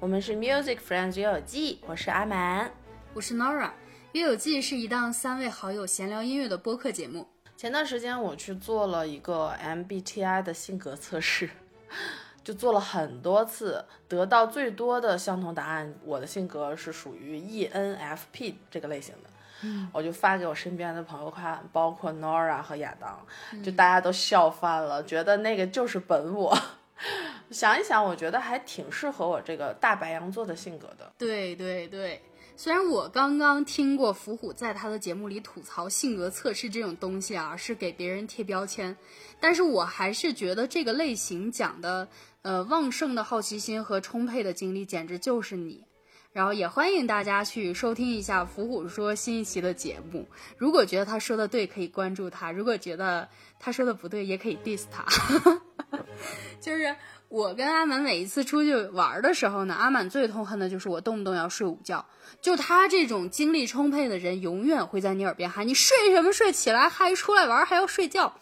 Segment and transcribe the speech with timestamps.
[0.00, 2.72] 我们是 Music Friends 约友记，我是阿蛮，
[3.12, 3.68] 我是 Nora。
[4.12, 7.28] 约友记是一档三位好友闲聊音乐的播客节目。
[7.54, 11.50] 前段时间我去做了一个 MBTI 的性格测试，
[12.42, 19.28] 就做了很多次，得到最多的相同答案，我的性格是属于 ENFP 这个类型的。
[19.64, 26.58] 嗯，我就发给我身边的朋友看，包括 Nora 和亚当，就大家都笑翻了，觉得那个就是本我。
[27.50, 31.12] 想一想，我觉得还挺适合我这个大白羊座的性格的。
[31.18, 32.20] 对对对，
[32.56, 38.96] 虽然我刚刚听过伏虎在他的节目里吐槽性格测试这种东西啊，是给别人贴标签，
[39.40, 42.08] 但是我还是觉得这个类型讲的，
[42.42, 45.84] 呃，旺盛的好奇心和充沛的精力，简直就是你。
[46.32, 50.28] 然后也欢迎大家去收听一下伏虎说新一期的节目。
[50.56, 53.28] 如果觉得他说的对，可以关注他；如果觉得
[53.58, 55.04] 他说的不对，也可以 diss 他。
[56.60, 56.94] 就是
[57.28, 62.04] 我跟阿满每一次出去玩的时候呢，阿满最痛恨的就是我动不动要睡午觉。
[62.40, 66.52] 就他这种精力充沛的人，永远会在你耳边喊：“你睡什么睡？
[66.52, 68.34] 起来还出来玩还要睡觉。”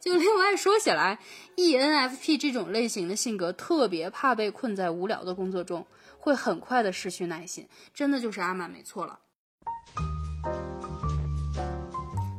[0.00, 1.18] 就另外说起来
[1.56, 5.86] ，ENFP 这种类型的性格特别怕被困在无聊的工作中。
[6.18, 9.20] 会很快的失去耐心，真的就是阿满没错了。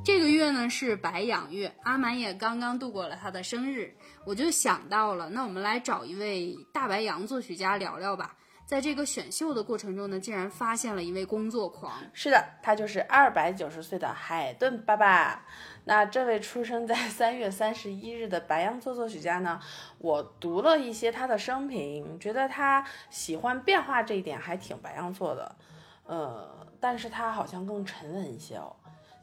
[0.07, 8.33] 这个月呢是白羊月，阿满也刚刚度过了他的生日，我就想到了，那我们来找一位大白羊作曲家聊聊吧。
[8.65, 11.91] 在这个选秀的过程中呢，竟然发现了一位工作狂。
[12.13, 15.43] 是的，他就是二百九十岁的海顿爸爸。
[15.83, 19.59] 那这位出生在 三月三十一日的白羊座作曲家呢，
[19.97, 25.53] 我读了一些他的生平，觉得他喜欢变化这一点还挺白羊座的。
[26.05, 28.73] 呃，但是他好像更沉稳一些哦。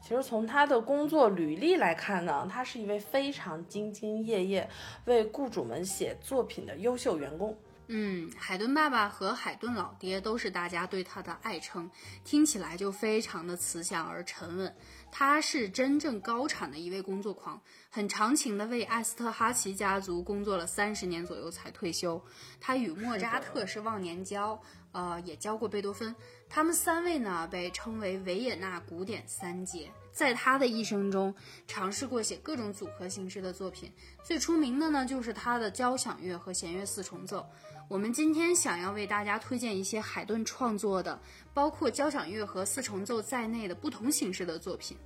[0.07, 4.69] 其实从他的工作履历来看呢，他是一位非常兢兢业业
[5.05, 7.57] 为雇主们写作品的优秀员工。
[7.87, 11.89] 嗯，海顿爸爸和海顿老爹都是大家对他的爱称，
[12.23, 14.75] 听起来就非常的慈祥而沉稳。
[15.11, 22.21] 他是真正高产的一位工作狂，很长情的为艾斯特哈奇家族工作了三十年左右才退休。
[22.59, 24.59] 他与莫扎特是忘年交，
[24.91, 26.13] 呃，也教过贝多芬。
[26.49, 29.91] 他们三位呢被称为维也纳古典三杰。
[30.11, 31.35] 在他的一生中，
[31.67, 33.91] 尝试过写各种组合形式的作品，
[34.23, 37.45] 最出名的呢就是他的交响乐和弦乐四重奏。
[37.87, 41.19] 我们今天想要为大家推荐一些海顿创作的，
[41.53, 44.97] 包括交响乐和四重奏在内的不同形式的作品。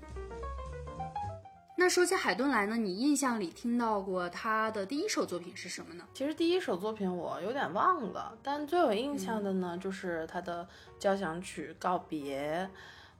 [1.75, 6.05] 那说起海顿来呢，你印象里听到过他的第一首作品是什么呢？
[6.13, 10.65] 其实第一首作品我有点忘了，但最有印象的呢，就是他的
[10.97, 12.69] 交响曲《告别》。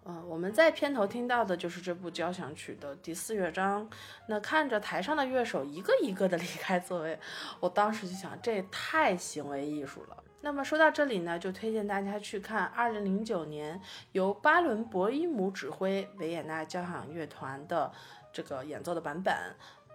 [0.06, 3.88] 嗯，我们在片头听到的就是这部交响曲的第四乐章。
[4.28, 7.20] 那看着台上的乐手一个一个的 离开座位，
[7.60, 10.24] 我当时就想，这也太行为艺术了。
[10.42, 13.82] 那么说到这里呢，就推荐大家去看2009年
[14.14, 17.92] 由巴伦博伊姆指挥维也纳交响乐团的
[18.32, 19.36] 这个演奏的版本。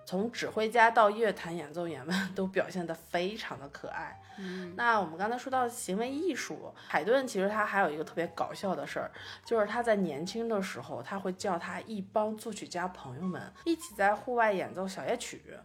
[0.04, 4.20] 从指挥家到乐坛演奏员们 都表现得非常的可爱。
[4.36, 9.10] 嗯，那我们刚才说到行为艺术，海顿其实他还有一个特别搞笑的事儿，
[9.44, 15.56] 就是他在年轻的时候，他会叫他一帮作曲家朋友们一起在户外演奏小夜曲。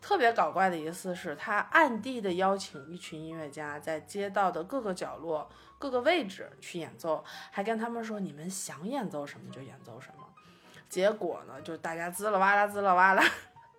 [0.00, 10.24] 特别搞怪的一次是他暗地的邀请一群音乐家在街道的各个角落、各个位置去演奏，还跟他们说你们想演奏什么就演奏什么。
[10.88, 13.22] 结果呢，就大家滋啦哇啦滋啦哇啦。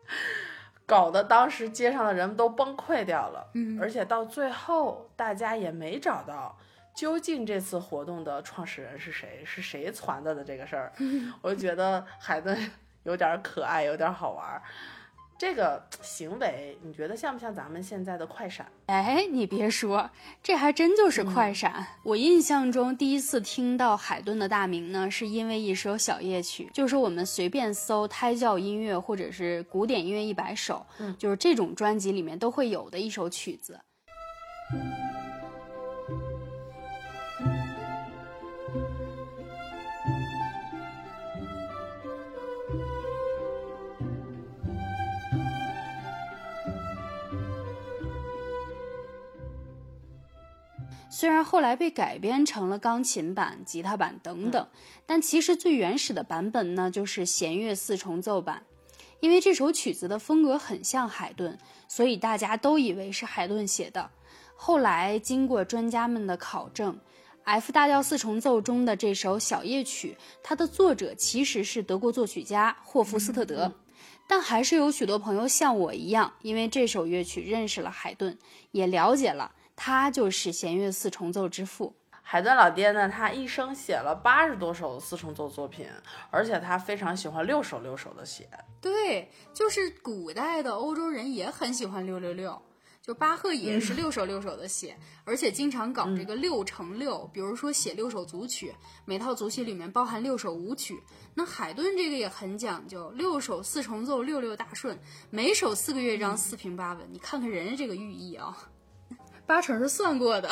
[0.85, 6.57] 搞得当时街上的人都崩溃掉了，嗯，而且到最后大家也没找到
[6.95, 10.91] 究竟这次活动的创始人是谁，是谁传的的这个事儿，
[11.41, 12.57] 我就觉得孩子
[13.03, 14.61] 有点可爱，有点好玩。
[15.39, 18.67] 这个行为，你觉得像不像咱们现在的快闪？
[18.87, 20.09] 哎，你别说，
[20.43, 21.87] 这还真就是快闪。
[22.03, 33.79] 我印象中第一次听到海顿的大名呢，是因为一首小夜曲，就是我们随便搜胎教音乐或者是古典音乐一百首，嗯，就是这种专辑里面都会有的一首曲子。
[51.19, 54.67] 虽然后来被改编成了钢琴版、吉他版等等，
[55.05, 58.63] 但其实最原始的版本呢，就是弦乐四重奏版。
[59.19, 61.57] 因为这首曲子的风格很像海顿，
[61.89, 64.09] 所以大家都以为是海顿写的。
[64.55, 66.97] 后来经过专家们的考证
[67.43, 73.73] ，F 大调四重奏中的这首小夜曲，它的作者其实是德国作曲家霍夫斯特德。
[74.25, 78.37] 但还是有许多朋友像我一样，因为这首乐曲认识了海顿，
[78.71, 79.51] 也了解了。
[79.81, 81.95] 他就是弦乐四重奏之父。
[82.21, 85.87] 海顿老爹呢，他一生写了八十多首四重奏作品，
[86.29, 88.49] 而且他非常喜欢六首六首的写。
[88.81, 92.61] 对，就是古代的欧洲人也很喜欢六六六，
[93.01, 101.01] 就巴赫也是六首六首的写，而且经常搞这个六乘六，比如说写六首组曲，每套组曲里面包含六首舞曲。
[101.33, 104.99] 那海顿这个也很讲究，六首四重奏，六六大顺，
[105.29, 107.07] 每首四个乐章，四平八稳。
[107.11, 108.55] 你看看人家这个寓意啊，
[109.49, 110.47] 八成是算过的。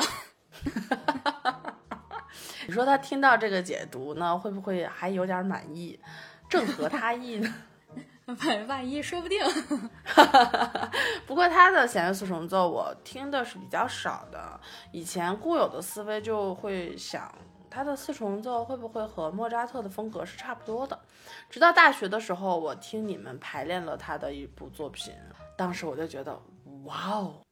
[2.65, 5.99] 你说他听到这个解读呢，会不会还有点满意？
[6.49, 7.53] 正合他意呢？
[8.25, 8.35] 万
[8.67, 9.39] 万一说不定。
[11.27, 14.59] 不过他的弦乐四重奏我听的是比较少的，
[14.91, 17.31] 以前固有的思维就会想，
[17.69, 20.99] 他的四重奏会不会和莫扎特的风格是差不多的？
[21.51, 25.13] 直到大学的时候，我听你们排练了他的一部作品，
[25.55, 26.41] 当时我就觉得，
[26.85, 27.43] 哇哦！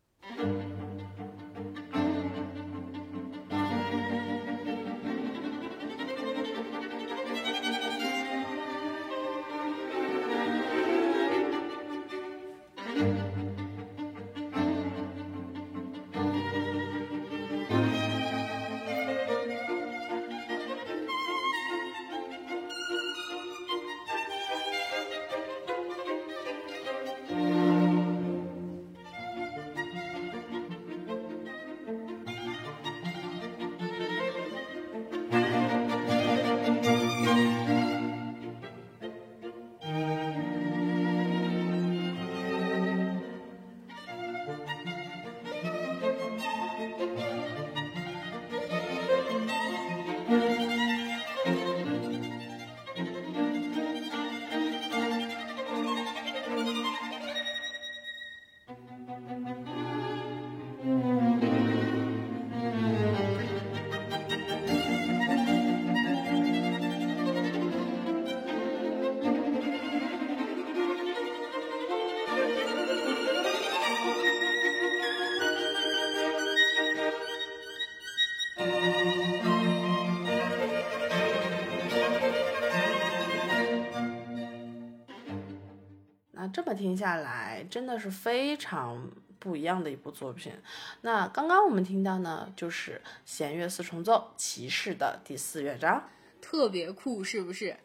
[86.56, 90.54] 这么听下来，真的是非常不一样的一部作品。
[91.02, 96.08] 那刚刚我们听到呢，就是弦乐四重奏骑士的第四乐章，
[96.42, 97.76] 特别酷，是不是？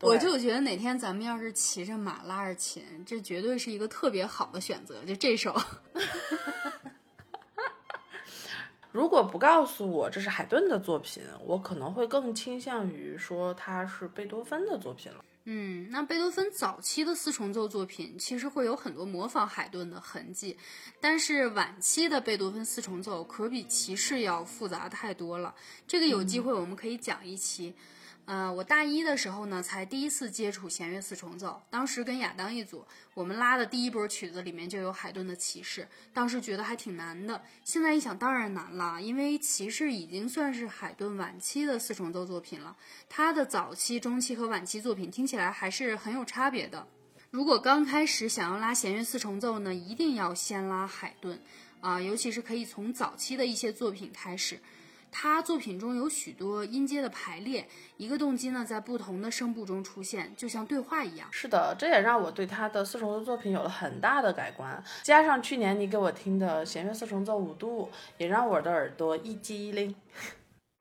[0.00, 5.04] 我就觉得哪天咱们要是骑着马拉着琴，这绝对是一个特别好的选择。
[5.04, 5.54] 就这首，
[8.90, 15.24] 如果不告诉我这是海顿的作品，我可能会更倾向于说它是贝多芬的作品了。
[15.48, 20.56] 嗯，那贝多芬早期的四重奏作品其实会有很多模仿海顿的痕迹，
[21.00, 25.54] 但是晚期的贝多芬四重奏可比骑士要复杂太多了。
[25.86, 27.72] 这个有机会我们可以讲一期。
[28.26, 31.62] 呃，我大一的时候呢，才第一次接触弦乐四重奏。
[31.70, 37.40] 当时跟亚当一组，我们拉的第一波曲子里面就有海顿的《骑士》，当时觉得还挺难的。
[37.64, 42.76] 现在一想，当然难了，因为《骑士》已经算是海顿晚期的四重奏作品了。
[43.08, 46.84] 他的早期、中期和晚期作品听起来还是很有差别的。
[47.30, 51.40] 如果刚开始想要拉弦乐四重奏呢，一定要先拉海顿，
[51.80, 54.58] 啊，尤其是可以从早期的一些作品开始。
[55.18, 61.26] 他作品中有许多音阶的排列，一个动机呢在不同的声部中出现，就像对话一样。
[61.32, 64.84] 是的，这也让我对他的四重奏作品有了很大的改观。
[65.02, 69.94] 加上去年你给我听的弦乐四重奏五度，也让我的耳朵一激一灵。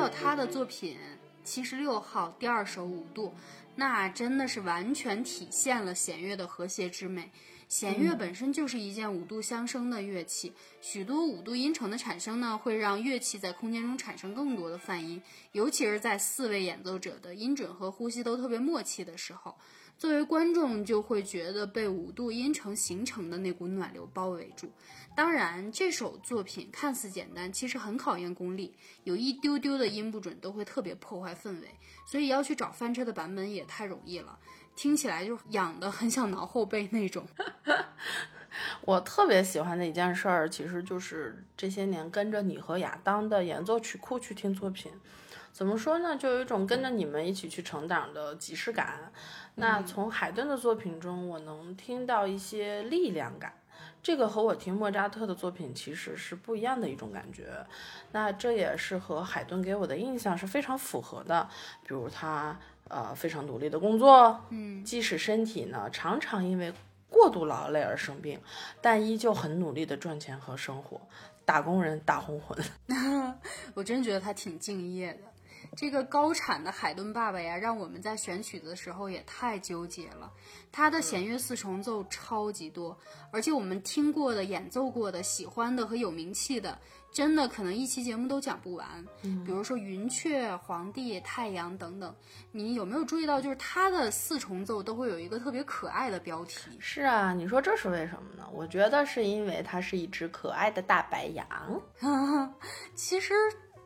[0.08, 0.98] 到他的作品
[1.44, 3.34] 七十六号第二首五度，
[3.76, 7.30] 那真的是完全体现了弦乐的和谐之美。
[7.68, 15.22] 弦乐本身就是一件五度相生的乐器，许多五度音程的产生呢，会让乐器在空间中产生更多的泛音，
[15.52, 19.54] 尤其是在四位演奏者的音准和呼吸都特别默契的时候，
[19.98, 24.72] 作为观众就会觉得被五度音程形成的那股暖流包围住。
[25.16, 31.68] 当然，这首作品看似简单，其实很考验功力，有一丢丢的音不准都会特别破坏氛围，
[32.06, 34.38] 所以要去找翻车的版本也太容易了。
[34.76, 37.26] 听起来就痒的很想挠后背那种。
[38.82, 44.92] 我特别喜欢的一件事儿，其实就是这些年跟着你和亚当的演奏曲库去听作品。
[45.52, 46.16] 怎么说呢？
[46.16, 49.12] 就有一种跟着你们一起去成长的即视感。
[49.56, 53.54] 那从海顿的作品中，我能听到一些力量感。
[54.02, 57.48] 这个和我听莫扎特的作品其实是不一样的一种感觉。
[58.12, 61.50] 那这也是和海顿给我的印象是非常符合的。
[61.84, 62.58] 比如他。
[62.90, 66.72] 呃，非常努力的工作，嗯，即使身体呢常常因为
[67.10, 68.40] 过度劳累而生病，
[68.82, 71.02] 但依旧很努力的赚钱和生活，
[71.44, 72.58] 打工人打红魂。
[73.76, 75.20] 我真觉得他挺敬业的。
[75.78, 80.34] 这个高产的海顿爸爸呀，让我们在选曲子的时候也太纠结了。
[80.72, 82.98] 他的弦乐四重奏超级多，
[83.32, 86.80] 而且我们听过的、演奏过的、喜欢的和有名气的。
[87.10, 88.88] 真的可能一期节目都讲不完，
[89.22, 92.14] 比如说云雀、皇帝、太阳等等，
[92.52, 96.70] 你有没有注意到，就是他的四重奏都会有一个特别可爱的标题？
[96.80, 98.48] 是啊，你说这是为什么呢？
[98.52, 101.46] 我觉得是因为它是一只可爱的大白羊。
[102.96, 103.34] 其实。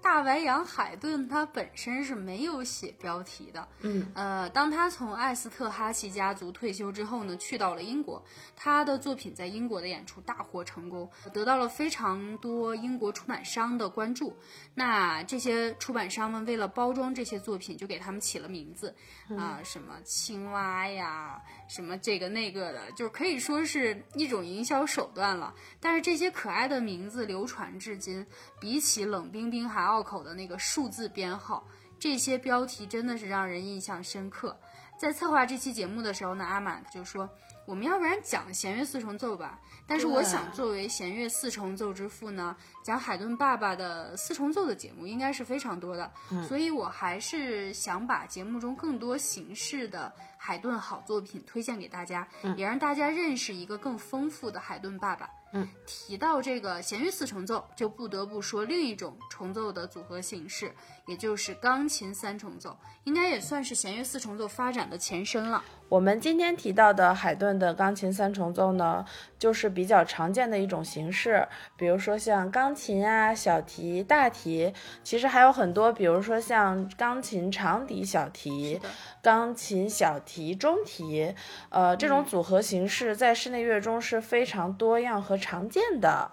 [0.02, 8.24] 大白羊海顿他本身是没有写标题的，嗯，呃，当他从艾斯特哈奇家族退休之后呢，去到了英国，
[8.56, 14.36] 他的作品在英国的演出大获成功，得到了非常多英国出版商的关注。
[14.74, 18.96] 那这些出版商们为了包装这些作品，就给他们起了名字，
[19.38, 21.42] 啊，什么青蛙呀，
[21.72, 25.54] 什么这个那个的，就可以说是一种营销手段了。
[25.80, 28.26] 但是这些可爱的名字流传至今，
[28.60, 29.92] 比起冷冰冰还。
[29.92, 31.68] 拗口的那个数字编号，
[32.00, 34.58] 这些标题真的是让人印象深刻。
[34.98, 37.30] 在策划这期节目的时候呢，阿满就说
[37.68, 39.60] ：“我们要不然讲弦乐四重奏吧？”
[39.92, 46.10] 但是我想，作为弦乐四重奏之父呢，讲海顿爸爸的四重奏的节目应该是非常多的，
[46.48, 55.30] 所以我还是想把节目中更多形式的海顿好作品推荐给大家，也让大家认识一个更丰富的海顿爸爸。
[55.52, 60.74] 嗯，提到这个弦乐四重奏，就不得不说另一种重奏的组合形式，
[61.06, 65.62] 也就是钢琴三重奏，应该也算是弦乐四重奏发展的前身了。
[65.92, 69.04] 我们今天提到的海顿的钢琴三重奏呢，
[69.38, 71.46] 就是比较常见的一种形式，
[71.76, 78.80] 比如说像钢琴啊、小提、大提，其实还有很多，比如说像钢琴长笛小提、
[79.22, 81.36] 钢琴小提中提，
[81.68, 86.32] 呃，这种组合形式在室内乐中是非常多样和常见的。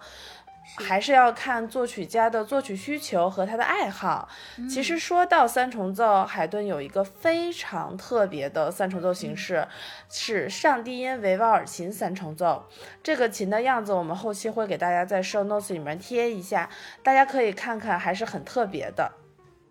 [0.77, 4.29] 还是要看作曲家的作曲需求和他的爱好。
[4.69, 9.67] 其实说到三重奏，海顿有一个非常特别的三重奏形式，
[10.09, 12.65] 是上低音维瓦尔琴三重奏。
[13.03, 16.69] 这个琴的样子，我们后期会给大家在 show notes 里面贴一下，
[17.03, 19.11] 大家可以看看，还是很特别的。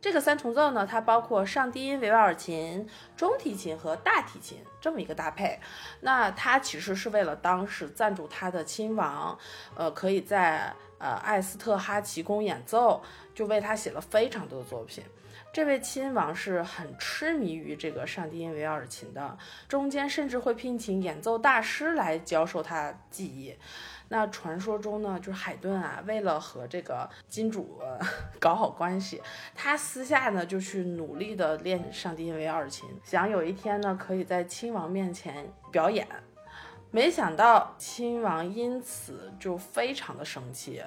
[0.00, 2.86] 这个三重奏呢，它包括上低音维瓦尔琴、
[3.16, 5.58] 中提琴和大提琴这么一个搭配。
[6.02, 9.36] 那它其实是为了当时赞助他的亲王，
[9.74, 10.74] 呃，可以在。
[10.98, 13.02] 呃，艾斯特哈奇宫演奏，
[13.34, 15.02] 就为他写了非常多的作品。
[15.50, 23.56] 这位亲王是很痴迷于这个上帝音维尔琴的，中间甚至会聘请演奏大师来教授他技艺。
[24.10, 27.80] 那传说中呢，就是海顿啊，为了和这个金主
[28.38, 29.22] 搞好关系，
[29.54, 36.06] 他私下呢就去努力的练上帝音维尔琴，想有一天呢可以在亲王面前表演。
[36.90, 40.82] 没想到亲王因此就非常的生气，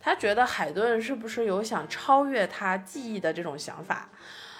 [0.00, 4.10] 他觉得海顿是不是有想超越他技艺的这种想法，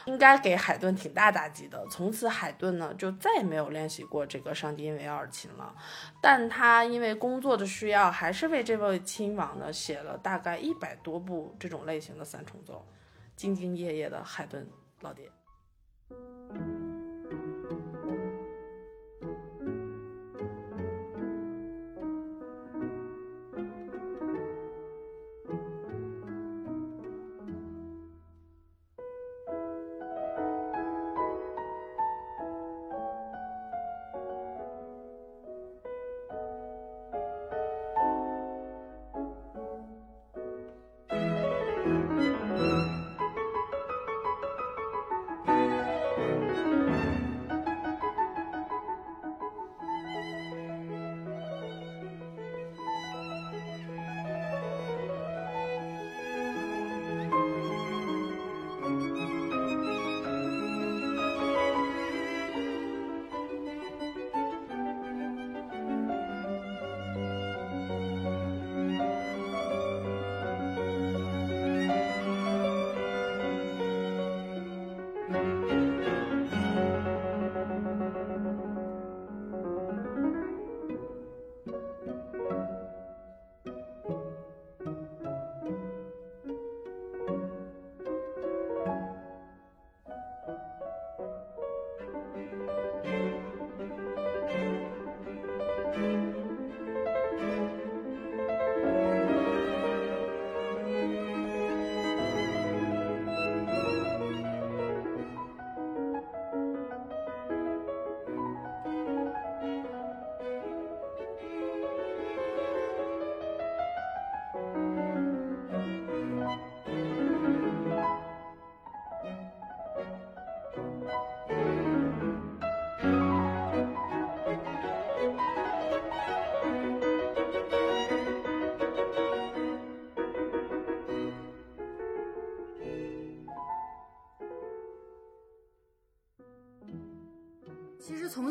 [0.04, 1.84] 应该给海顿挺大打击的。
[1.90, 5.74] 从此海顿呢就再也没有练习过这个上帝因维尔琴了。
[6.22, 12.86] 但他因为工作的需要，还是为这位亲王呢写了大概一百多部这种类型的三重奏，
[13.36, 14.64] 兢兢业业的海顿
[15.00, 15.28] 老爹。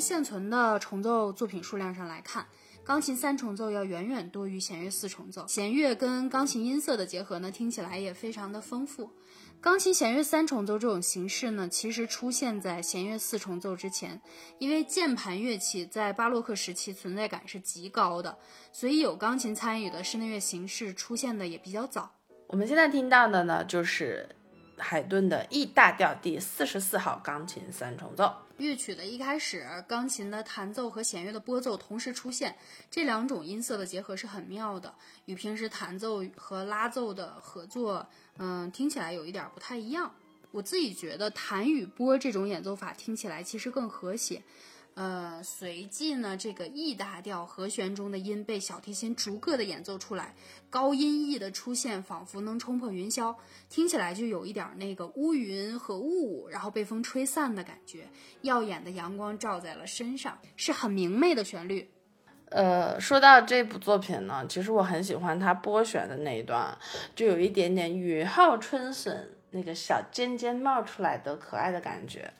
[0.04, 2.46] 现存的重奏作品数量上来看，
[2.84, 5.48] 钢琴三重奏要远远多于弦乐四重奏。
[5.48, 9.10] 弦乐跟钢琴音色的结合呢，听起来也非常的丰富。
[9.62, 14.22] 钢琴弦乐三重奏这种形式呢，其实出现在弦乐四重奏之前，
[14.60, 18.38] 因为键盘乐器在巴洛克时期存在感是极高的，
[18.74, 22.12] 所以有钢琴参与的室内乐形式出现的也比较早。
[22.48, 24.28] 我们现在听到的呢，就是
[24.84, 28.32] 海顿的 E 大调第四十四号钢琴三重奏。
[28.58, 32.56] 乐曲的一开始，钢琴的弹奏和弦乐的拨奏同时出现，
[32.92, 34.94] 这两种音色的结合是很妙的，
[35.26, 38.06] 与平时弹奏和拉奏的合作，
[38.38, 40.14] 嗯，听起来有一点不太一样。
[40.52, 44.44] 我自己觉得弹与拨这种演奏法听起来其实更和谐。
[44.96, 50.36] 呃，随即呢，这个 E 大调和弦中的音被小提琴逐个的演奏出来，
[50.70, 53.36] 高音 E 的出现仿佛能冲破云霄，
[53.70, 58.08] 听起来就有一点那个乌云和雾，然后被风吹散的感觉，
[58.44, 61.90] 耀眼的阳光照在了身上，是很明媚的旋律。
[62.50, 66.78] 呃，说到这部作品呢，其实我很喜欢它拨弦的那一段，
[67.16, 69.28] 就有一点点雨后春笋。
[69.54, 72.32] 那个小尖尖冒出来的可爱的感觉，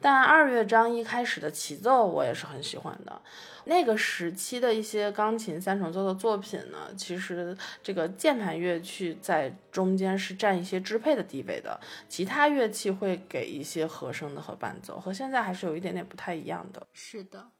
[0.00, 3.22] 但二乐章一开始的起奏我也是很喜欢的。
[3.64, 16.84] 那个时期的一些钢琴三重奏的作品呢，其实这个键盘乐器在中间是占一些支配的地位的，其他乐器会给一些和声的和伴奏，和现在还是有一点点不太一样的。
[16.92, 17.50] 是的。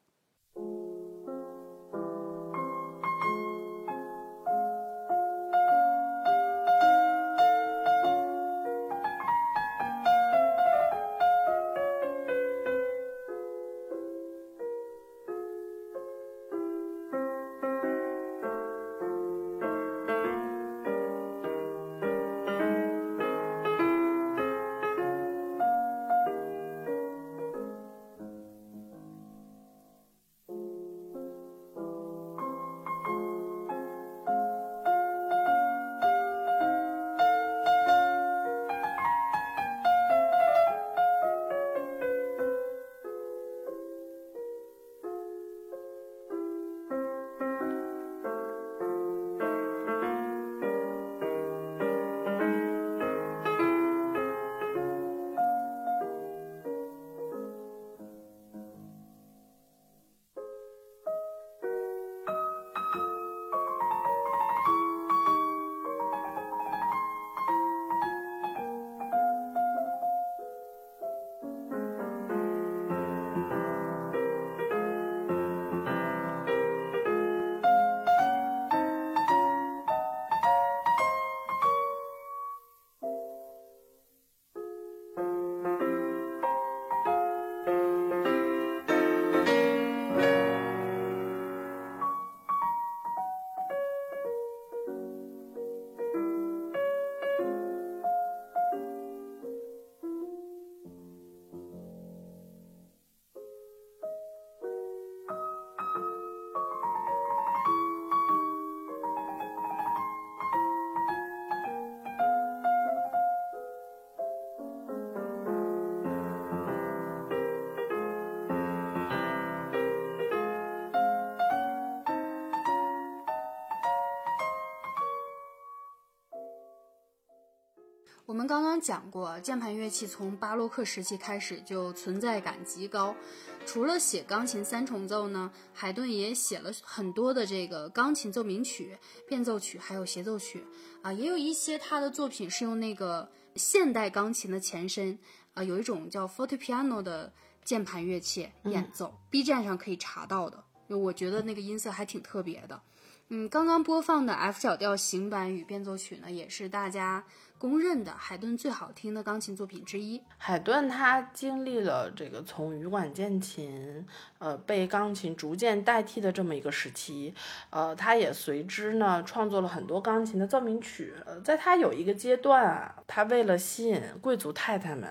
[128.52, 133.16] 刚刚讲过，键盘乐器从巴洛克时期开始就存在感极高。
[133.64, 138.94] 除了写钢琴三重奏呢，海顿也写了很多的这个钢琴奏鸣曲、
[139.26, 140.62] 变奏曲，还有协奏曲
[141.00, 145.18] 啊，也有一些他的作品是用那个现代钢琴的前身
[145.54, 147.32] 啊，有一种叫 fortepiano 的
[147.64, 150.62] 键盘乐器演奏，B 站上可以查到的。
[150.88, 152.82] 我觉得那个音色还挺特别的。
[153.28, 157.24] 嗯，刚刚播放的 F 小调行版与变奏曲呢，也是大家。
[157.62, 160.20] 公认的海顿最好听的钢琴作品之一。
[160.36, 164.04] 海顿他经历了这个从羽管键琴，
[164.40, 167.32] 呃，被钢琴逐渐代替的这么一个时期，
[167.70, 171.14] 呃，他也随之呢创作了很多钢琴的奏鸣曲。
[171.44, 175.08] 在他有一个阶段啊，他为了吸引贵族太太们，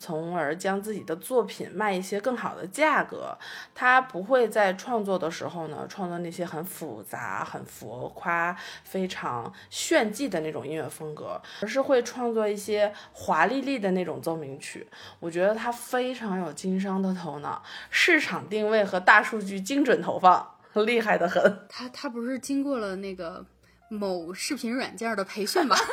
[0.00, 3.38] 从而将自己的作品卖一些更好的价格，
[3.76, 11.91] 他不会在创作的时候呢创作那些很复杂、很浮夸、非常炫技的那种音乐风格，而是会。
[11.92, 14.88] 会创作一些华丽丽的那种奏鸣曲，
[15.20, 21.66] 我觉得他非常有经商的头脑，市场定位和大数据精准投放，厉害的很。
[21.68, 23.44] 他他不是经过了那个
[23.90, 25.76] 某视频软件的培训吧？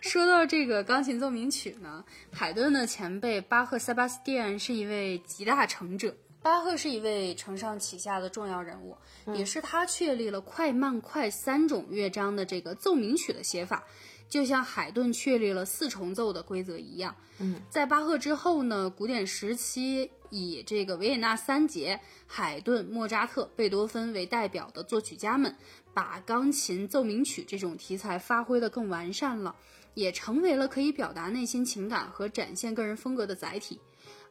[0.00, 2.02] 说到这个钢琴奏鸣曲呢，
[2.32, 6.16] 海顿的前辈巴赫塞巴斯蒂安是一位集大成者。
[6.48, 8.96] 巴赫是一位承上启下的重要人物，
[9.34, 13.84] 也是他确立了快慢快三种乐章的这个奏鸣曲的写法，
[14.30, 17.14] 就像海顿确立了四重奏的规则一样。
[17.38, 25.54] 嗯，在巴赫之后呢，古典时期以这个维也纳三杰海顿、莫扎特、贝多芬为代表的作曲家们，
[25.92, 29.54] 把钢琴奏鸣曲这种题材发挥得更完善了，
[29.92, 33.78] 也成为了可以表达内心情感和展现个人风格的载体。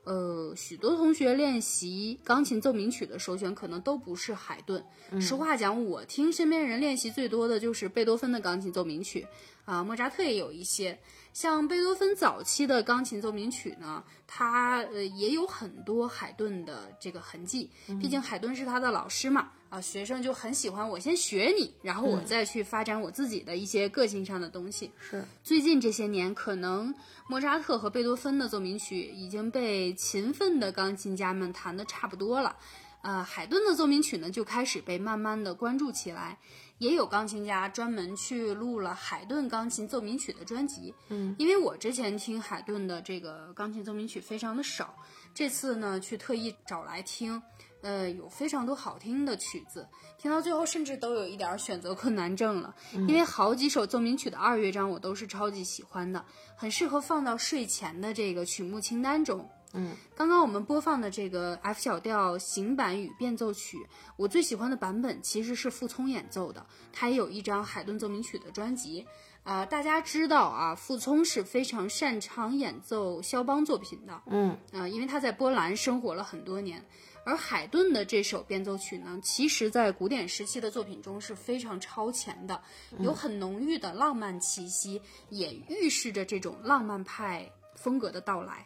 [0.07, 4.81] 呃，许多同学练习钢琴奏鸣曲的首选可能都不是海顿。
[5.19, 9.27] 实话讲，我听身边人练习最多的就是贝多芬的钢琴奏鸣曲，
[9.65, 10.97] 啊，莫扎特也有一些。
[11.33, 24.91] 像贝多芬早期的钢琴奏鸣曲呢，它呃也有很多海顿的这个痕迹，毕竟海顿是他的老师嘛，啊，学生就很喜欢我先学你，然后我再去发展我自己的一些个性上的东西。
[24.99, 26.93] 是最近这些年，可能
[27.27, 32.55] 莫扎特和贝多芬的奏鸣曲已经被勤奋的钢琴家们弹得差不多了，
[33.01, 36.37] 呃，海顿的奏鸣曲呢就开始被慢慢的关注起来。
[36.79, 44.95] 也有钢琴家专门去录了海顿钢琴奏鸣曲的专辑，嗯，因为我之前听海顿的这个钢琴奏鸣曲非常的少，
[45.33, 47.41] 这次呢去特意找来听，
[47.81, 49.87] 呃，有非常多好听的曲子，
[50.17, 59.47] 听到最后甚至都有一点选择困难症了，因为好几首奏鸣曲的二乐章我都是超级喜欢的，很适合放到睡前的这个曲目清单中。
[59.73, 63.77] 嗯，刚刚我们播放的这个 F 小调行板与变奏曲，
[64.15, 69.05] 我最喜欢的版本其实是傅聪演奏的，他也有一张海顿奏鸣曲的专辑。
[69.43, 76.85] 啊、大家知道啊，傅聪是非常擅长演奏肖邦作品的，嗯啊、因为他在波兰生活了很多年。
[77.27, 82.57] 而海顿的这首变奏曲呢，其实在古典时期的作品中是非常超前的，
[82.99, 88.65] 有很浓郁的浪漫气息，也预示着这种浪漫派风格的到来。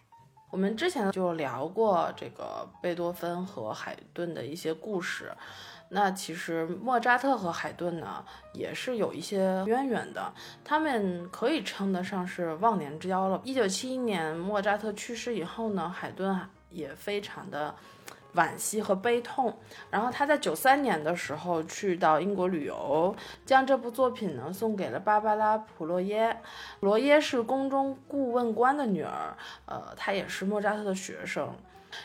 [0.52, 5.32] 我们之前就聊过这个贝多芬和海顿的一些故事。
[5.90, 10.32] 那其实莫扎特和海顿呢，也是有一些渊源的，
[10.64, 13.42] 他们可以称得上是忘年之交了。
[13.44, 17.76] 一九七一年莫扎特去世以后呢，海顿也非常的
[18.36, 19.58] 惋惜和悲痛。
[19.90, 23.16] 然后他在九三年的时候去到英国旅游，
[23.46, 26.42] 将这部作品呢送给了芭芭拉·普洛耶。
[26.82, 31.54] 罗耶是宫中顾问官的女儿，呃，她也是莫扎特的学生。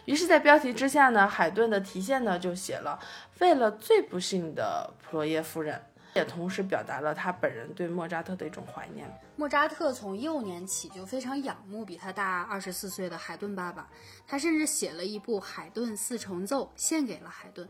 [0.04, 2.98] 于是，在标题之下呢，海顿的题线呢就写了
[3.38, 5.80] “为了最不幸的普洛耶夫人”，
[6.16, 9.06] 也同时表达了他本人对莫扎特的一种怀念。
[9.36, 13.88] 莫扎特从幼年起就非常仰慕比他大二十四岁的海顿爸爸，
[14.26, 17.68] 他甚至写了一部《海顿四重奏》献给了海顿。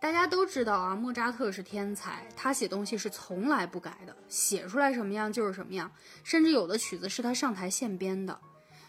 [0.00, 5.92] 大家都知道啊，莫扎特是天才，他写东西是从来不改的，写出来什么样就是什么样，
[6.24, 8.36] 甚至有的曲子是他上台现编的。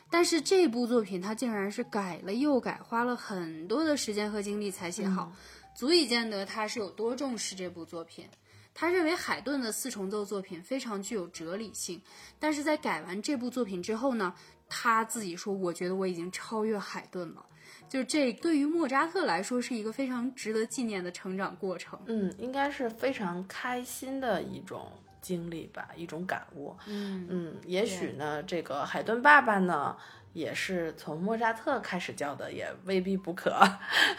[0.09, 5.31] 但是这部作品他竟然是改了又改，花了很多的时间和精力才写好，
[5.75, 8.27] 足以见得他是有多重视这部作品。
[8.73, 12.01] 他认为海顿的四重奏作品非常具有哲理性，
[12.39, 14.33] 但是在改完这部作品之后呢，
[14.67, 17.45] 他自己说：“我觉得我已经超越海顿了。”
[17.87, 21.99] 就这对于莫扎特来说是一个非常值得纪念的成长过程。
[22.07, 26.75] 嗯，应该是非常开心的一种经历吧，一种感悟。
[26.87, 29.95] 嗯嗯，也许呢，这个海顿爸爸呢，
[30.33, 33.51] 也是从莫扎特开始教的，也未必不可。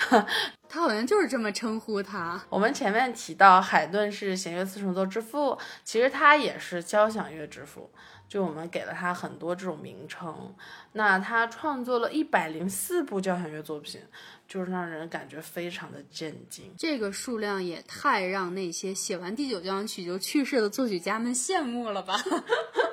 [0.68, 2.42] 他好像就是这么称呼他。
[2.48, 7.90] 我们前面提到海顿是弦乐四重奏之父，其实他也是交响乐之父。
[8.27, 10.53] 就我们给了他很多这种名称，
[10.92, 14.00] 那他创作了一百零四部交响乐作品，
[14.48, 16.74] 就是让人感觉非常的震惊。
[16.77, 22.16] 这个数量也太让那些写完第九交响曲就去世的作曲家们羡慕了吧！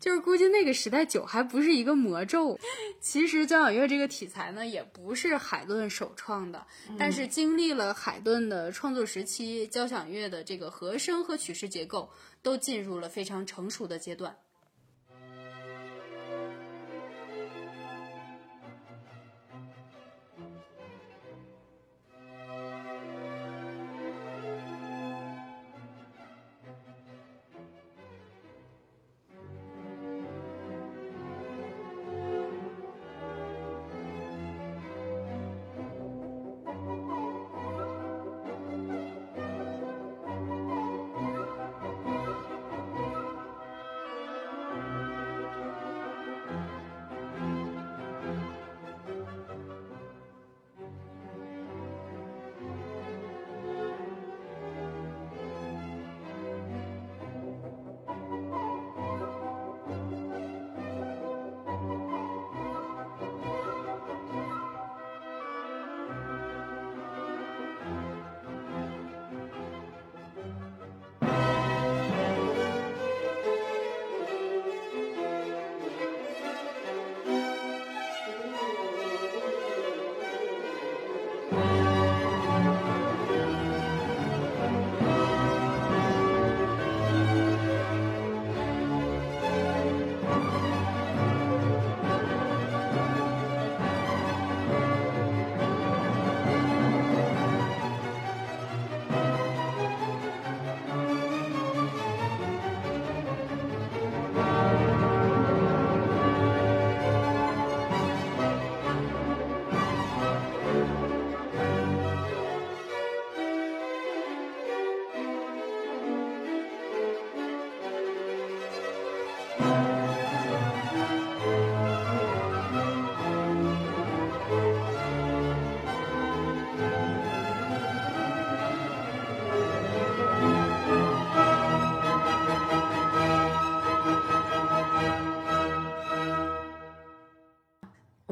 [0.00, 2.58] 就是估计那个时代酒还不是一个魔咒。
[3.00, 6.66] 其实交响乐这个题材呢，也不是海顿首创的，
[6.98, 12.10] 但是经历了海顿的创作时期，交响乐的这个和声和曲式结构
[12.42, 14.36] 都进入了非常成熟的阶段。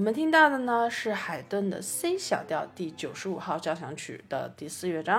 [0.09, 5.19] 们听到的呢是海顿的 C 小调第九十五号交响曲的第四乐章。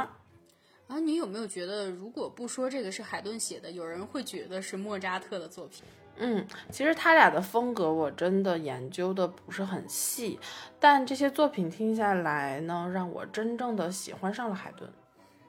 [0.87, 5.83] 啊，你有没有觉得，如果不说这个是海顿写的，有人会觉得是莫扎特的作品？
[6.17, 10.39] 嗯，其实他俩的风格我真的研究的不是很细，
[10.79, 14.89] 但这些作品听下来呢，让我真正的喜欢上了海顿。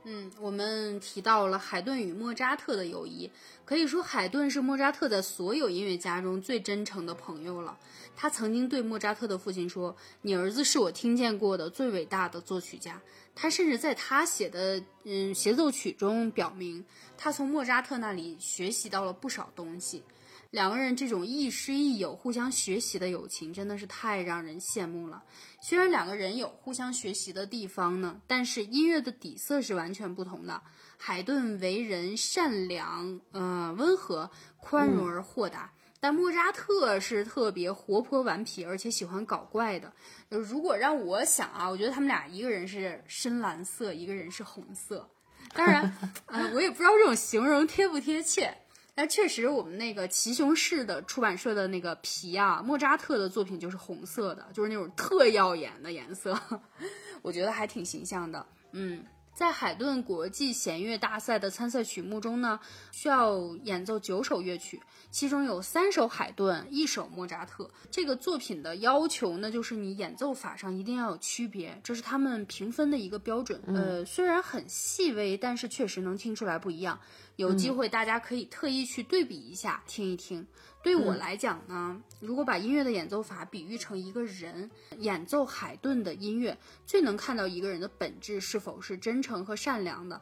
[0.04, 3.30] 嗯，我们提到了海顿与莫扎特的友谊，
[3.66, 7.78] 可以说海顿是莫扎特在所有音乐家中最真诚的朋友了。
[8.16, 13.00] 他曾经对莫扎特的父亲说：“你儿子是我听见过的最伟大的作曲家。”
[13.36, 16.84] 他甚至在他写的嗯协奏曲中表明，
[17.16, 20.02] 他从莫扎特那里学习到了不少东西。
[20.50, 25.22] 两个人这种亦师亦友、互相学习的友情，真的是太让人羡慕了。
[25.62, 30.60] 虽然两个人有互相学习的地方呢，但是音乐的底色是完全不同的。
[30.96, 39.92] 海顿为人善良，呃，温和、宽容而豁达，但莫扎特是特别活泼、顽皮，而且喜欢搞怪的。
[40.28, 45.08] 如果让我想啊，我觉得他们俩一个人是深蓝色，一个人是红色。
[45.54, 48.52] 当然，呃，我也不知道这种形容贴不贴切。
[49.00, 56.38] 但确实，我们那个奇雄市的出版社的那个皮啊，莫扎特的作品就是红色的，就是那种特耀眼的颜色，
[57.22, 58.44] 我觉得还挺形象的。
[58.72, 59.02] 嗯，
[59.40, 62.61] 在海顿国际弦乐大赛的参赛曲目中呢，
[62.92, 67.70] 需要演奏九首乐曲，其中有三首海顿，一首莫扎特。
[67.90, 73.59] 这个作品的要求呢，就是你演奏法上一定要有区别，这是他们评分的一个标准。
[73.68, 77.00] 呃，虽然很细微，但是确实能听出来不一样。
[77.37, 80.46] 有机会，大家可以特意去对比一下，听一听。
[80.82, 90.20] 对我来讲呢，如果把音乐的演奏法比喻成一个人，演奏海顿的音乐，最能看到一个人的本质是否是真诚和善良的。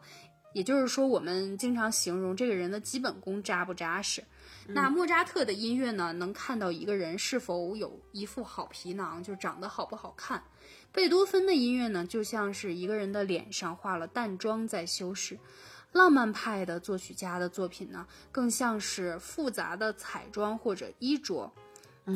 [0.51, 4.23] 也就是说，我们经常形容这个人的基本功扎不扎实。
[4.67, 10.43] 那莫扎特的音乐呢，能看到一个人是否有一副好皮囊，就长得好不好看。
[10.91, 15.37] 贝多芬的音乐呢，就像是一个人的脸上画了淡妆在修饰。
[15.91, 21.51] 浪漫派的作曲家的作品呢，更像是复杂的彩妆或者衣着。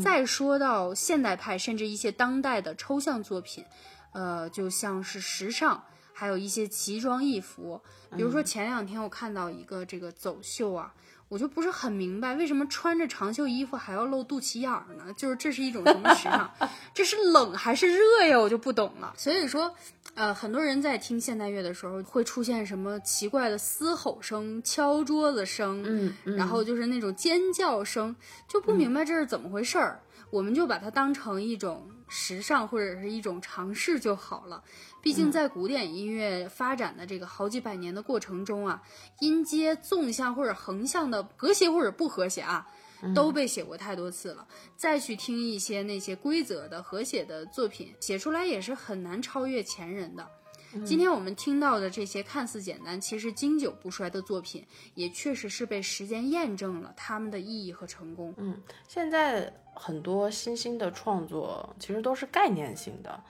[0.03, 3.65] 再说到现代派，甚至一些当代的抽象作品，
[4.13, 5.83] 呃，就像是时尚，
[6.13, 7.81] 还有一些奇装异服。
[8.15, 10.93] 比如说前两天我看到一个这个走秀啊。
[11.33, 15.11] 我就不是很明白，为什么穿着长袖衣服还要露肚脐眼儿呢？
[15.17, 16.47] 就是这是一种什么时尚？
[16.93, 18.37] 这是冷还是热呀？
[18.39, 19.11] 我就不懂了。
[19.17, 19.73] 所以说，
[20.13, 25.83] 呃，很多人在听现代乐的时候，会出现什么奇怪的嘶吼声、敲桌子声，
[26.23, 28.15] 嗯，然后就是那种尖叫声，
[28.47, 29.99] 就不明白这是怎么回事儿。
[30.29, 34.63] 我们就把它当成一种时尚或者是一种尝试就好了。
[35.01, 38.81] 毕竟在古典音乐发展的这个好几百年的过程中啊，
[39.19, 42.67] 音阶纵向或者横向的和谐或者不和谐啊，
[43.15, 44.47] 都被写过太多次了。
[44.77, 50.25] 再去听一些那些规则的和谐的作品，写出来也是很难超越前人的。
[50.85, 58.33] 今天我们听到的这些看似简单，其实经久不衰的作品，也确实是被时间验证了他们的意义和成功。
[58.37, 63.23] 嗯，现在很多新兴的创作其实都是概念性的，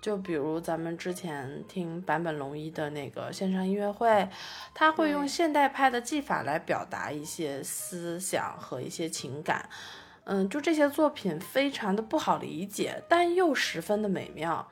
[0.00, 4.28] 就比如咱们之前听坂本龙一的那个线上音乐会，
[4.74, 9.68] 他会用现代派的技法来表达一些思想和一些情感。
[9.68, 10.09] 嗯，
[10.48, 14.66] 就这些作品非常的不好理解，但又十分的美妙。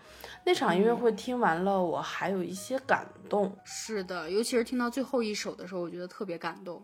[0.44, 3.54] 那场音乐会听完了，我还有一些感动。
[3.64, 6.82] 是的，尤其是听到最后一首的时候，我觉得特别感动。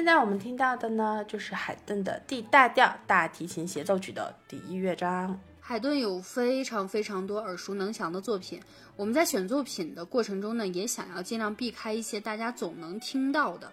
[0.00, 5.38] 现在我们听到的呢，就是海顿的 D 大调大提琴协奏曲的第一乐章。
[5.60, 8.58] 海顿有非常非常多耳熟能详的作品，
[8.96, 13.70] 我们在选作品的过程中呢，也想要尽量避开一些大家总能听到的。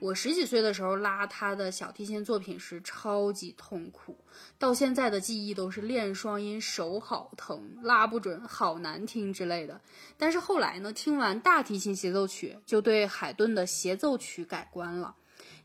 [0.00, 4.16] 我十几岁的时候拉他的小提琴作品时超级痛苦，
[4.58, 9.80] 到现在的记忆都是练双音手好疼，拉不准，好难听之类的。
[10.16, 15.14] 但是后来呢，听完大提琴协奏曲，就对海顿的协奏曲改观了。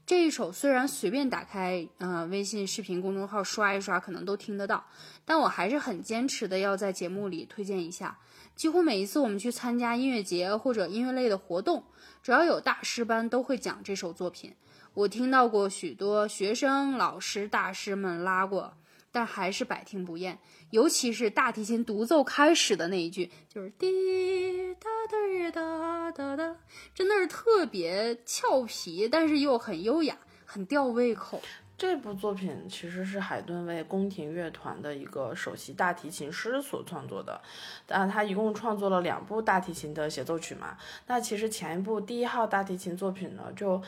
[0.06, 4.86] 这一首虽然随便打开呃微信视频公众号刷一刷，可能都听得到，
[5.24, 8.18] 但我还是很坚持的要在节目里推荐一下。
[8.54, 11.86] 几乎每一次我们去参加音乐节或者音乐类的活动，
[12.22, 14.54] 只要有大师班，都会讲这首作品。
[14.94, 18.74] 我听到过许多学生、老师、大师们拉过，
[19.14, 20.38] 但还是百听不厌。
[20.72, 26.56] 尤其是大提琴独奏开始的那一句，就是滴答滴答哒哒哒，
[26.94, 31.42] 真的是特别俏皮，但是又很优雅，很吊胃口。
[31.76, 37.42] 这部作品其实是海顿为宫廷乐团的一个首席大提琴师所创作的，
[37.90, 40.78] 啊，他一共创作了两部大提琴的协奏曲嘛。
[41.08, 43.82] 那其实前一部第一号大提琴作品呢，就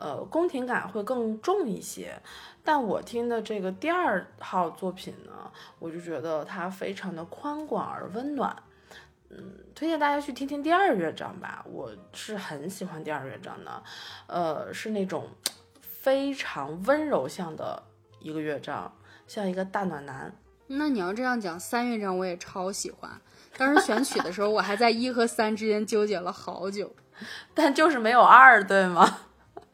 [0.00, 2.20] 呃宫廷感会更重一些。
[2.64, 5.32] 但我听的这个第二号作品呢，
[5.78, 8.54] 我就觉得它非常的宽广而温暖，
[9.30, 11.64] 嗯，推荐大家去听听第二乐章吧。
[11.70, 13.82] 我是很喜欢第二乐章的，
[14.26, 15.28] 呃，是那种
[15.80, 17.82] 非常温柔向的
[18.20, 18.92] 一个乐章，
[19.26, 20.32] 像一个大暖男。
[20.66, 23.10] 那你要这样讲，三乐章我也超喜欢。
[23.56, 26.94] 当时选曲的时候，我还在一和三之间纠结了好久，
[27.54, 29.18] 但就是没有二，对吗？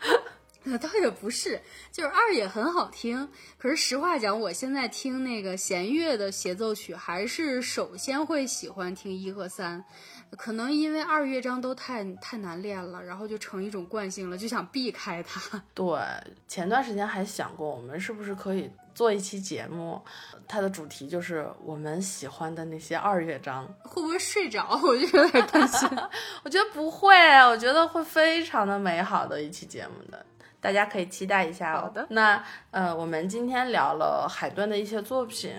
[0.68, 3.28] 那倒也不是，就是二也很好听。
[3.56, 9.84] 可是实话讲，我现在听那个弦乐的协奏曲，还是首先会喜欢听一和三。
[10.32, 15.62] 可能因为二乐章都太太难练了，然后就成一种惯性了，就想避开它。
[15.74, 15.98] 对，
[16.48, 20.00] 前段时间还想过，我们是不是可以做一期节目，
[20.48, 23.66] 它的主题就是我们喜欢的那些二乐章。
[23.82, 24.68] 会不会睡着？
[24.82, 25.88] 我就有点担心。
[26.44, 27.14] 我觉得不会，
[27.46, 30.24] 我觉得会非常的美好的一期节目的。
[30.58, 31.82] 大家可以期待一下哦。
[31.82, 35.52] 好的那呃，我们今天聊了海顿的一些作品，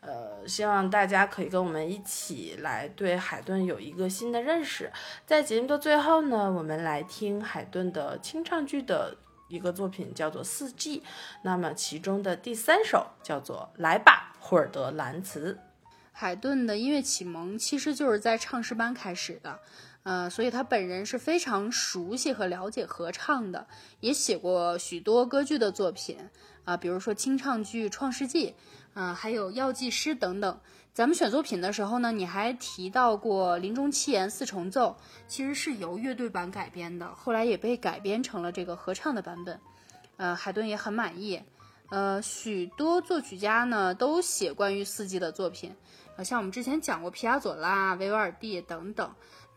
[0.00, 4.90] 呃，希望大家可以跟我们一起来对海顿有一个新的认识。
[5.26, 9.14] 在节目的最后呢，我们来听海顿的清唱剧的
[9.48, 11.00] 一个作品，叫做《四季》。
[11.42, 15.52] 那么其中的第三首叫做《来吧，霍尔德兰茨》。
[16.12, 19.58] 海顿的音乐启蒙其实就是在唱诗班开始的，
[20.02, 23.66] 呃，所以他本人是非常熟悉和了解合唱的，
[24.00, 26.18] 也写过许多歌剧的作品，
[26.64, 28.50] 啊、比如说清唱剧《创世纪》，
[29.00, 30.60] 啊，还有药剂师等等。
[30.92, 34.94] 咱们选作品的时候呢，你还提到过《临终七言四重奏》，
[35.26, 39.58] 其实是由乐队版改编的，后来也被改编成了这个合唱的版本。
[40.18, 41.42] 呃，海顿也很满意。
[41.88, 45.74] 呃，许多作曲家呢都写关于四季的作品，
[46.16, 49.10] 呃，像我们之前讲过皮亚佐拉、维瓦尔第等等。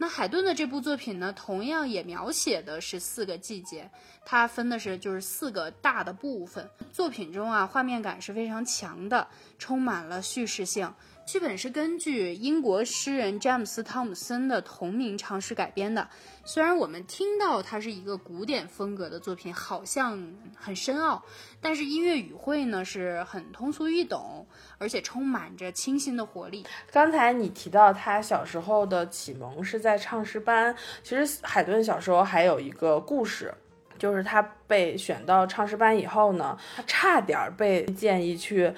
[0.04, 3.90] 那海顿的这部作品呢，同样也描写的是四个季节，
[4.26, 6.70] 它分的是就是四个大的部分。
[6.92, 9.26] 作品中啊，画面感是非常强的，
[9.58, 10.94] 充满了叙事性。
[11.26, 16.10] 剧本是根据英国诗人詹姆斯·汤姆森的同名长诗改编的。
[16.44, 20.22] 虽然我们听到它是一个古典风格的作品，好像
[20.56, 21.24] 很深奥，
[21.62, 24.46] 但是音乐语汇呢是很通俗易懂，
[24.78, 26.66] 而且充满着清新的活力。
[26.92, 33.54] 刚才你提到他小时候的启蒙是在唱诗班，其实海顿小时候还有一个故事，
[33.98, 38.74] 就是他被选到唱诗班以后呢，他差点被建议去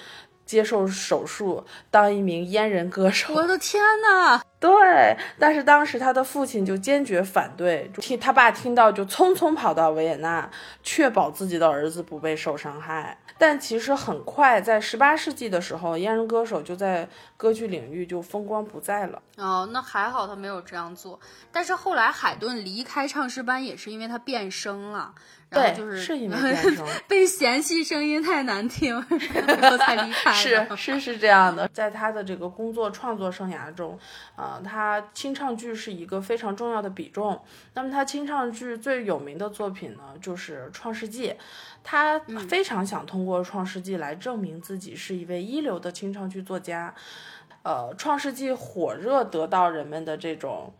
[0.45, 3.33] 接受手术，当一名阉人歌手。
[3.33, 4.41] 我的天呐！
[4.59, 4.71] 对，
[5.37, 10.49] 但是当时他的父亲就坚决反对，听他爸听到就匆匆跑到维也纳，
[10.81, 13.19] 确保自己的儿子不被受伤害。
[13.37, 19.21] 但其实很快，在十八世纪的时候，阉人歌手就在歌剧领域就风光不再了。
[19.35, 21.19] 哦，那还好他没有这样做。
[21.51, 25.13] 但是后来海顿离开唱诗班也是因为他变声了，
[25.49, 26.85] 然后对，就是是因为 变声。
[27.07, 28.93] 被嫌弃声音太难听，
[29.47, 30.75] 然后才离开的。
[30.75, 33.97] 是是是这样的，在他的这个工作创作生涯中，
[34.35, 37.39] 啊、他清唱剧是一个非常重要的比重。
[37.73, 41.29] 那么他清唱剧最有名的作品呢，就是《创世纪》。
[41.83, 42.19] 他
[42.49, 46.93] 非常想通过《创世纪》来证明自己是一位一流的清唱剧作家。
[47.61, 50.73] 呃，《创世纪》火热得到人们的这种。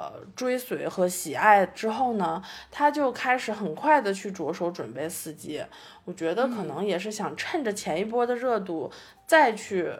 [0.00, 5.62] 呃追随和喜爱之后呢，他就开始很快的去着手准备四季。
[6.06, 8.90] 我觉得可能也是想趁着前一波的热度，
[9.26, 9.92] 再去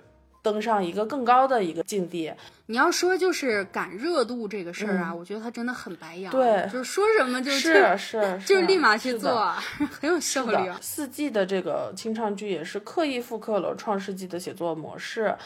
[0.43, 2.33] 登上一个更高的一个境地。
[2.67, 9.53] 你要说就是赶热度这个事儿啊，我觉得他真的很白羊，对就是说什么就是是 就是立马去做，
[10.01, 10.79] 很有效率啊。
[10.81, 15.37] 四季的这个清唱剧也是刻意复刻了《创世纪》的写作模式，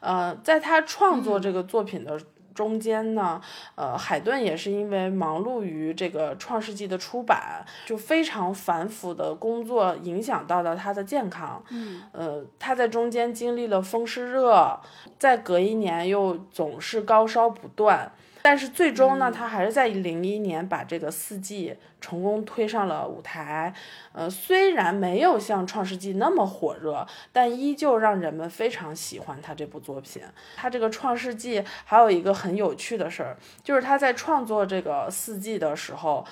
[0.00, 2.20] 呃，在他创作这个作品的
[2.54, 3.40] 中间呢，
[3.74, 11.62] 呃，海顿也是因为忙碌于这个《创世纪》的出版，就非常繁复的工作影响到了他的健康。
[11.70, 14.80] 嗯，呃，他在中间经历了风湿热，
[15.18, 18.12] 再隔一年又总是高烧不断。
[18.46, 23.72] 但是最终呢，他还是在零一年把这个四季成功推上了舞台。
[24.12, 30.22] 呃，虽然没有像《创世纪》那么火热，但依旧让人们非常喜欢他这部作品。
[30.56, 36.26] 他这个《创世纪》还有一个很有趣的事儿，就是他在创作这个四季的时候，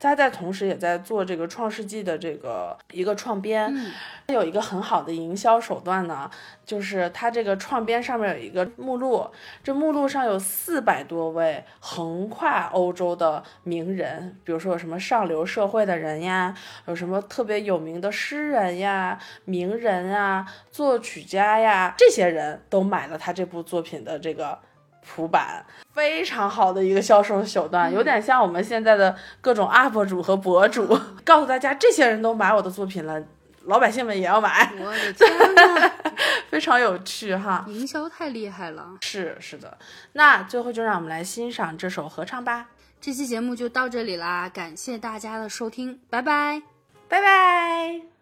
[0.00, 3.74] 他在同时也在做这个《创世纪》的这个一个创编。
[4.26, 6.30] 他有一个很好的营销手段呢，
[6.64, 9.26] 就是他这个创编上面有一个目录，
[9.64, 16.54] 这目录上有四百多位横跨欧洲的名人，比如说有什么上流社会的人呀，
[16.86, 24.58] 有什么特别有名的诗人呀、名人啊、作曲家呀，这些人都买了他这部作品的这个。
[25.08, 33.22] 谱版非常好的一个销售手段，有点像我们现在的各种 UP 主和博主， 告诉大家这些人都买我的作品了，
[33.64, 35.90] 老百姓们也要买，我的天呐，
[36.50, 37.64] 非常有趣哈。
[37.68, 38.86] 营销太厉害了！
[39.00, 39.76] 是是的，
[40.12, 42.66] 那最后就让我们来欣赏这首合唱吧，
[43.00, 46.62] 这期节目就到这里啦，感谢大家的收听，拜拜。
[47.08, 48.17] 拜拜。